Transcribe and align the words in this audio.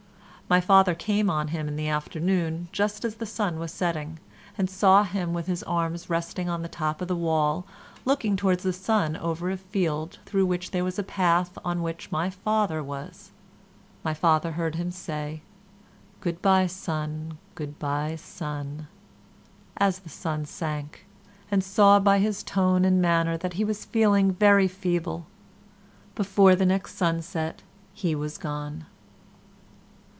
My 0.51 0.59
father 0.59 0.95
came 0.95 1.29
on 1.29 1.47
him 1.47 1.69
in 1.69 1.77
the 1.77 1.87
afternoon, 1.87 2.67
just 2.73 3.05
as 3.05 3.15
the 3.15 3.25
sun 3.25 3.57
was 3.57 3.71
setting, 3.71 4.19
and 4.57 4.69
saw 4.69 5.05
him 5.05 5.31
with 5.31 5.47
his 5.47 5.63
arms 5.63 6.09
resting 6.09 6.49
on 6.49 6.61
the 6.61 6.67
top 6.67 6.99
of 7.01 7.07
the 7.07 7.15
wall 7.15 7.65
looking 8.03 8.35
towards 8.35 8.61
the 8.63 8.73
sun 8.73 9.15
over 9.15 9.49
a 9.49 9.55
field 9.55 10.19
through 10.25 10.45
which 10.45 10.71
there 10.71 10.83
was 10.83 10.99
a 10.99 11.03
path 11.03 11.57
on 11.63 11.81
which 11.81 12.11
my 12.11 12.29
father 12.29 12.83
was. 12.83 13.31
My 14.03 14.13
father 14.13 14.51
heard 14.51 14.75
him 14.75 14.91
say 14.91 15.41
"Good 16.19 16.41
bye, 16.41 16.67
sun; 16.67 17.37
good 17.55 17.79
bye, 17.79 18.17
sun," 18.17 18.89
as 19.77 19.99
the 19.99 20.09
sun 20.09 20.43
sank, 20.43 21.05
and 21.49 21.63
saw 21.63 21.97
by 21.97 22.19
his 22.19 22.43
tone 22.43 22.83
and 22.83 23.01
manner 23.01 23.37
that 23.37 23.53
he 23.53 23.63
was 23.63 23.85
feeling 23.85 24.33
very 24.33 24.67
feeble. 24.67 25.27
Before 26.13 26.57
the 26.57 26.65
next 26.65 26.97
sunset 26.97 27.61
he 27.93 28.13
was 28.15 28.37
gone. 28.37 28.85